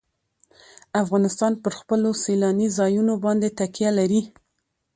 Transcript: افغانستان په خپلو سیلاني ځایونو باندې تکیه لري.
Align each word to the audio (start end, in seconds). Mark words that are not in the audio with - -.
افغانستان 1.03 1.53
په 1.63 1.69
خپلو 1.77 2.09
سیلاني 2.23 2.67
ځایونو 2.77 3.13
باندې 3.25 3.55
تکیه 3.59 3.91
لري. 3.99 4.21